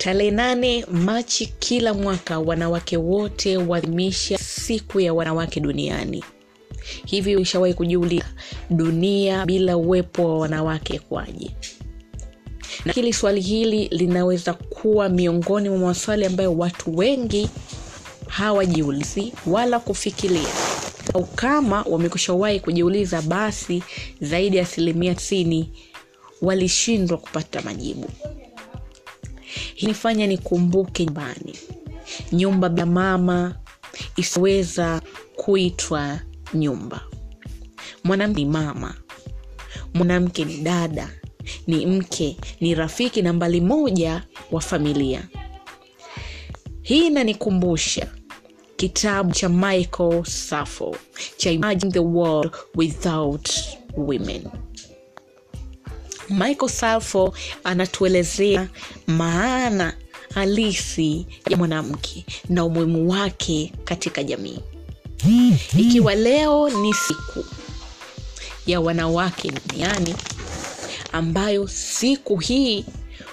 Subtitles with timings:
[0.00, 6.24] tarehe nane machi kila mwaka wanawake wote huadhimisha siku ya wanawake duniani.
[7.06, 8.24] Hivi ushawahi kujiuliza
[8.70, 11.50] dunia bila uwepo wa wanawake kwaje
[12.84, 17.48] na swali hili linaweza kuwa miongoni mwa maswali ambayo watu wengi
[18.28, 20.48] hawajiulizi wala kufikiria.
[21.14, 23.82] Au kama wamekushawahi kujiuliza basi
[24.20, 25.70] zaidi ya asilimia tisini
[26.42, 28.08] walishindwa kupata majibu
[29.74, 31.58] hinifanya nikumbuke nyumbani.
[32.32, 33.54] Nyumba bila mama
[34.16, 35.02] isiweza
[35.36, 36.20] kuitwa
[36.54, 37.00] nyumba.
[38.04, 38.94] Mwanamke ni mama.
[39.94, 41.10] Mwanamke ni dada.
[41.66, 45.28] Ni mke ni rafiki nambali moja wa familia.
[46.82, 48.06] Hii inanikumbusha
[48.76, 50.96] kitabu cha michael safo
[51.36, 53.50] cha imagine the world without
[53.96, 54.42] women
[56.30, 58.68] michael salfo anatuelezea
[59.06, 59.94] maana
[60.34, 64.58] halisi ya mwanamke na umuhimu wake katika jamii.
[65.78, 67.44] Ikiwa leo ni siku
[68.66, 70.14] ya wanawake duniani
[71.12, 72.84] ambayo siku hii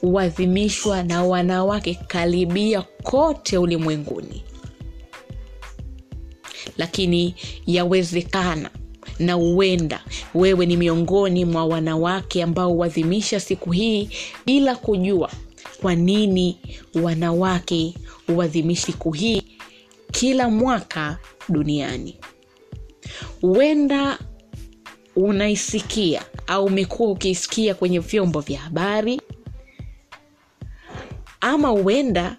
[0.00, 4.44] huadhimishwa na wanawake karibia kote ulimwenguni.
[6.76, 7.34] Lakini
[7.66, 8.70] yawezekana
[9.20, 10.04] na huenda.
[10.34, 14.10] Wewe ni miongoni mwa wanawake ambao huadhimisha siku hii
[14.46, 15.30] bila kujua
[15.80, 16.58] kwa nini
[17.02, 17.94] wanawake
[18.26, 19.42] huadhimisha siku hii
[20.12, 21.18] kila mwaka
[21.48, 22.16] duniani.
[23.40, 24.18] Huenda
[25.16, 29.20] unaisikia au umekuwa ukiisikia kwenye vyombo vya habari
[31.40, 32.36] ama huenda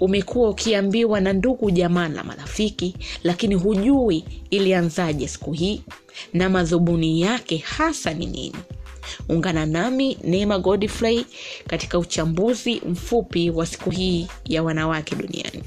[0.00, 5.82] umekuwa ukiambiwa na ndugu jamaa na marafiki lakini hujui ilianzaje siku hii
[6.32, 8.56] na madhumuni yake hasa ni nini.
[9.28, 11.24] Ungana nami neema godfrey
[11.66, 15.62] katika uchambuzi mfupi wa siku hii ya wanawake duniani.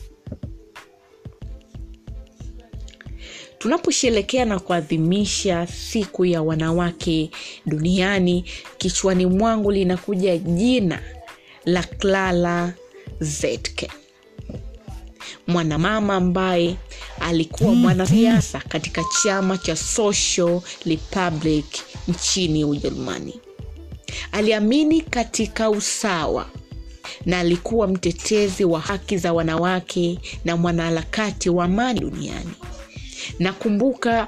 [3.58, 7.32] Tunaposherekea na kuadhimisha siku ya wanawake
[7.66, 8.46] duniani
[8.78, 11.00] kichwani mwangu linakuja jina
[11.66, 12.74] la clara
[13.20, 13.92] zetke
[15.52, 16.76] mwanamama ambaye
[17.20, 21.66] alikuwa mwanasiasa katika chama cha social republic
[22.08, 23.40] nchini ujerumani.
[24.32, 26.46] Aliamini katika usawa
[27.26, 32.52] na alikuwa mtetezi wa haki za wanawake na mwanaharakati wa amani duniani.
[33.40, 34.28] Nakumbuka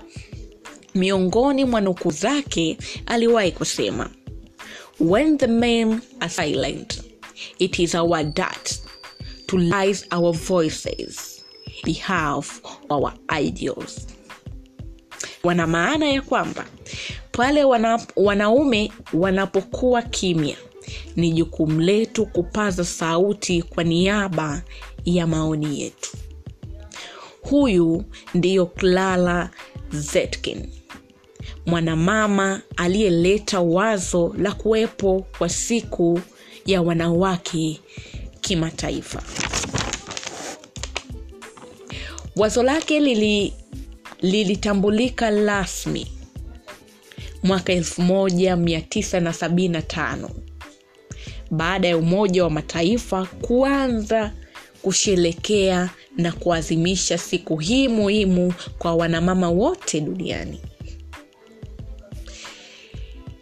[0.95, 4.09] miongoni mwa nukuu zake aliwahi kusema
[4.99, 7.01] when the men are silent
[7.59, 8.82] it is our duty
[9.53, 11.43] to our voices
[11.83, 14.07] behalf our ideals
[15.43, 16.65] wana maana ya kwamba
[17.31, 20.55] pale wana, wanaume wanapokuwa kimya
[21.15, 24.63] ni jukumu letu kupaza sauti kwa niaba
[25.05, 26.09] ya maoni yetu.
[27.41, 28.03] Huyu
[28.33, 29.49] ndiyo clara
[29.91, 30.67] zetkin
[31.65, 36.19] mwanamama aliyeleta wazo la kuwepo kwa siku
[36.65, 37.79] ya wanawake
[38.43, 39.23] kimataifa.
[42.35, 43.53] Wazo lake lili
[44.21, 46.07] lilitambulika rasmi
[47.43, 50.29] mwaka 1975
[51.51, 54.31] baada ya umoja wa mataifa kuanza
[54.81, 60.59] kusherekea na kuadhimisha siku hii muhimu kwa wanamama wote duniani.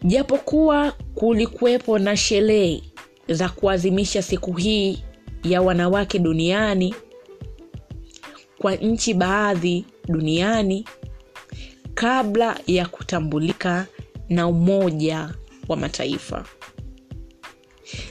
[0.04, 2.84] Japokuwa kulikuwepo na sherehe
[3.34, 5.03] za kuadhimisha siku hii
[5.44, 6.96] ya wanawake duniani
[8.58, 10.86] kwa nchi baadhi duniani
[11.94, 13.88] kabla ya kutambulika
[14.30, 15.30] na umoja
[15.68, 16.46] wa mataifa.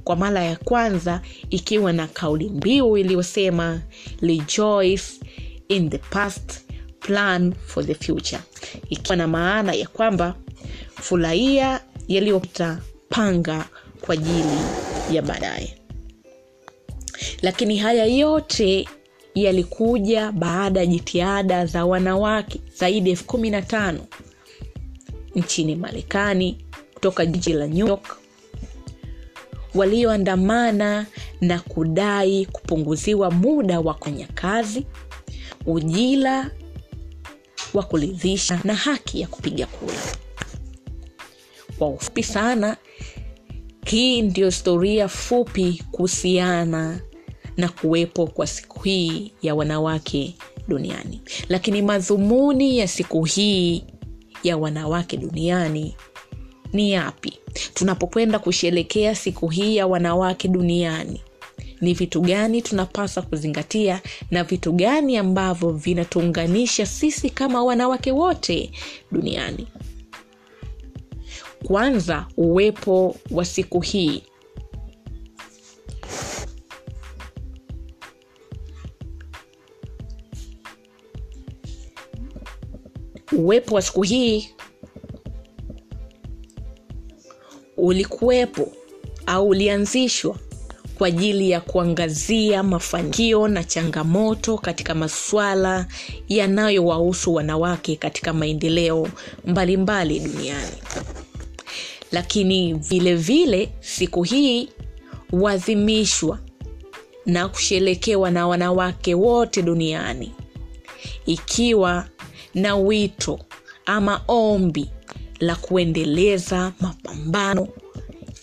[0.05, 3.81] kwa mara ya kwanza ikiwa na kauli mbiu iliyosema
[4.21, 5.03] rejoice
[5.67, 6.59] in the past
[6.99, 8.41] plan for the future.
[8.89, 10.35] Ikiwa na maana ya kwamba
[10.95, 13.65] furahia yaliyopita panga
[14.01, 14.57] kwa ajili
[15.11, 15.77] ya baadaye.
[17.41, 18.87] Lakini haya yote
[19.35, 24.05] yalikuja baada ya jitihada za wanawake zaidi elfu kumi na tano
[25.35, 28.17] nchini marekani kutoka jiji la new york
[29.75, 31.05] walioandamana
[31.41, 34.85] na kudai kupunguziwa muda wa kufanya kazi
[35.65, 36.51] ujira
[37.73, 40.01] wa kuridhisha na haki ya kupiga kura.
[41.77, 42.77] Kwa ufupi sana
[43.85, 46.99] hii ndio historia fupi kuhusiana
[47.57, 50.35] na kuwepo kwa siku hii ya wanawake
[50.67, 51.21] duniani.
[51.49, 53.83] Lakini madhumuni ya siku hii
[54.43, 55.95] ya wanawake duniani
[56.75, 57.39] ni yapi?
[57.73, 61.21] Tunapokwenda kusherekea siku hii ya wanawake duniani
[61.81, 64.01] ni vitu gani tunapaswa kuzingatia
[64.31, 68.71] na vitu gani ambavyo vinatuunganisha sisi kama wanawake wote
[69.11, 69.67] duniani?
[71.63, 74.23] Kwanza uwepo wa siku hii.
[83.31, 84.49] Uwepo wa siku hii
[87.85, 88.71] ulikuwepo
[89.25, 90.35] au ulianzishwa
[90.97, 95.85] kwa ajili ya kuangazia mafanikio na changamoto katika masuala
[96.29, 99.07] yanayowahusu wanawake katika maendeleo
[99.45, 100.77] mbalimbali duniani.
[102.11, 104.69] Lakini vile vile siku hii
[105.31, 106.39] huadhimishwa
[107.25, 110.31] na kusherekewa na wanawake wote duniani
[111.25, 112.05] ikiwa
[112.53, 113.39] na wito
[113.85, 114.89] ama ombi
[115.39, 117.67] la kuendeleza mapambano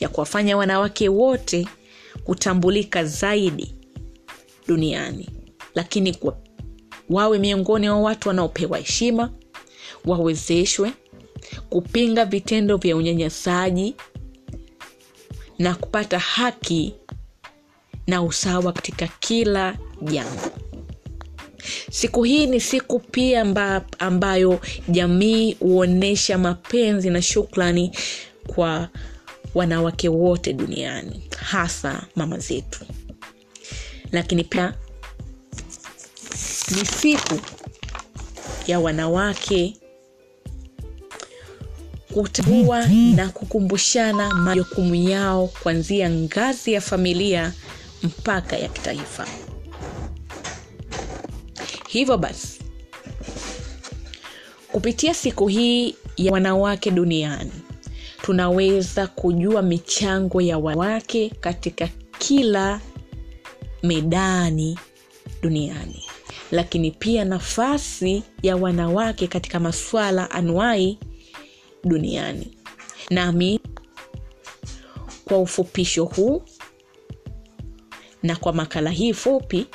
[0.01, 1.69] ya kuwafanya wanawake wote
[2.25, 3.75] kutambulika zaidi
[4.67, 5.31] duniani.
[5.75, 6.37] Lakini kwa,
[7.11, 9.31] wawe miongoni wa watu wanaopewa heshima
[10.05, 10.93] wawezeshwe
[11.71, 13.95] kupinga vitendo vya unyanyasaji
[15.59, 16.95] na kupata haki
[18.07, 20.41] na usawa katika kila jambo
[21.91, 27.93] siku hii ni siku pia mba, ambayo jamii huonyesha mapenzi na shukrani
[28.47, 28.89] kwa
[29.55, 32.81] wanawake wote duniani hasa mama zetu.
[34.13, 34.75] Lakini pia
[36.77, 37.41] ni siku
[38.67, 39.77] ya wanawake
[42.15, 47.53] kutambua na kukumbushana majukumu yao kuanzia ngazi ya familia
[48.03, 49.27] mpaka ya kitaifa
[51.93, 52.61] hivyo basi
[54.73, 57.53] kupitia siku hii ya wanawake duniani
[58.23, 62.81] tunaweza kujua michango ya wanawake katika kila
[63.83, 64.79] medani
[65.43, 66.05] duniani.
[66.51, 70.99] Lakini pia nafasi ya wanawake katika masuala anuai
[71.85, 72.57] duniani.
[73.11, 73.61] Nami
[75.25, 76.43] kwa ufupisho huu
[78.23, 79.67] na kwa makala hii fupi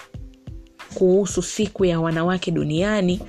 [0.97, 3.19] kuhusu siku ya wanawake duniani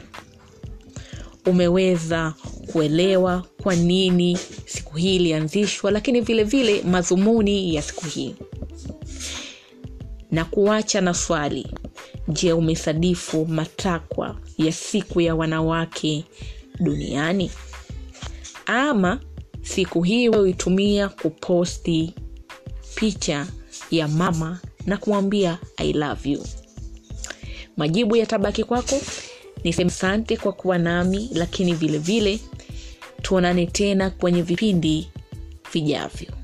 [1.46, 2.34] umeweza
[2.72, 8.34] kuelewa kwa nini siku hii ilianzishwa lakini vile vile madhumuni ya siku hii.
[10.30, 11.66] Na kuacha na swali
[12.28, 16.24] je umesadifu matakwa ya siku ya wanawake
[16.80, 17.50] duniani?
[18.66, 19.20] Ama
[19.62, 22.14] siku hii uitumia kuposti
[22.94, 23.46] picha
[23.90, 26.42] ya mama na kumwambia i love you
[27.78, 29.00] majibu yatabaki kwako.
[29.64, 32.40] Niseme sante kwa kuwa nami lakini vile vile
[33.22, 35.08] tuonane tena kwenye vipindi
[35.72, 36.38] vijavyo